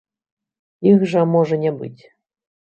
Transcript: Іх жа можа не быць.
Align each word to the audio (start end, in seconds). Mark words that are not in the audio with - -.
Іх 0.93 1.05
жа 1.11 1.21
можа 1.35 1.55
не 1.67 1.71
быць. 1.83 2.01